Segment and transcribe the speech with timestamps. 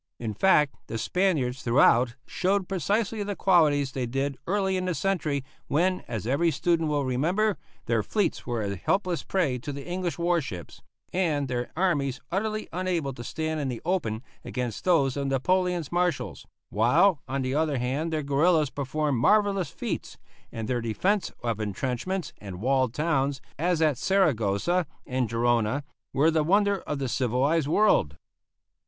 [0.19, 5.43] In fact, the Spaniards throughout showed precisely the qualities they did early in the century,
[5.67, 10.17] when, as every student will remember, their fleets were a helpless prey to the English
[10.17, 10.81] war ships,
[11.13, 16.47] and their armies utterly unable to stand in the open against those of Napoleon's marshals,
[16.71, 20.17] while on the other hand their guerillas performed marvellous feats,
[20.51, 26.43] and their defence of intrenchments and walled towns, as at Saragossa and Gerona, were the
[26.43, 28.15] wonder of the civilized world.